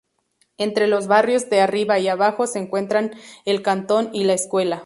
[0.57, 3.11] Entre los barrios de Arriba y Abajo se encuentran
[3.45, 4.79] el Cantón y la escuela.